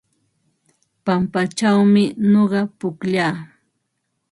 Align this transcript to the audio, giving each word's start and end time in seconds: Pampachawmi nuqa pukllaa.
Pampachawmi 1.05 2.03
nuqa 2.31 2.61
pukllaa. 2.79 3.35